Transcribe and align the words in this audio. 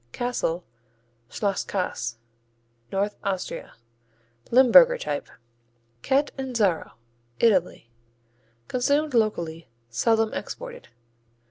Castle, 0.13 0.63
Schlosskäse 1.29 2.15
North 2.91 3.17
Austria 3.23 3.75
Limburger 4.49 4.97
type. 4.97 5.29
Catanzaro 6.01 6.93
Italy 7.39 7.91
Consumed 8.67 9.13
locally, 9.13 9.67
seldom 9.91 10.33
exported. 10.33 10.87